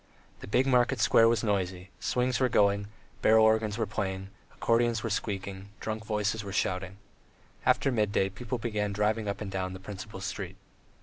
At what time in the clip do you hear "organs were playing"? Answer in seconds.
3.45-4.31